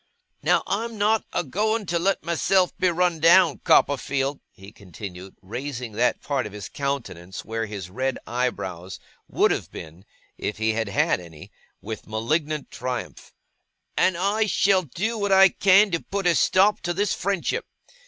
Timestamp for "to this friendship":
16.81-17.67